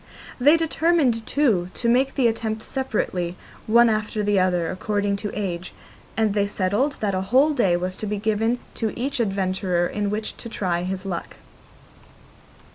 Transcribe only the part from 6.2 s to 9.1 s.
they settled that a whole day was to be given to